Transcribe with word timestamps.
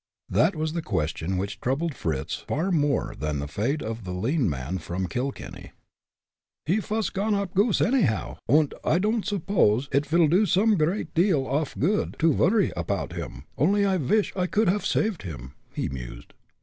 That 0.31 0.55
was 0.55 0.73
the 0.73 0.81
question 0.81 1.37
which 1.37 1.61
troubled 1.61 1.93
Fritz 1.93 2.33
far 2.33 2.71
more 2.71 3.13
than 3.19 3.37
the 3.37 3.47
fate 3.47 3.83
of 3.83 4.03
the 4.03 4.13
lean 4.15 4.49
man 4.49 4.79
from 4.79 5.05
Kilkenny. 5.05 5.73
"He 6.65 6.79
vas 6.79 7.09
a 7.09 7.11
gone 7.11 7.35
up 7.35 7.53
goose 7.53 7.81
now 7.81 7.87
anyhow, 7.89 8.37
und 8.49 8.73
I 8.83 8.97
don'd 8.97 9.27
suppose 9.27 9.89
id 9.91 10.07
vil 10.07 10.27
do 10.27 10.47
some 10.47 10.75
great 10.75 11.13
deal 11.13 11.45
off 11.45 11.77
good 11.77 12.15
to 12.17 12.33
vorry 12.33 12.71
apoud 12.75 13.13
him, 13.13 13.43
only 13.59 13.85
I 13.85 13.97
vish 13.99 14.33
I 14.35 14.47
could 14.47 14.69
haff 14.69 14.83
saved 14.87 15.21
him," 15.21 15.53
he 15.71 15.87
mused. 15.87 16.33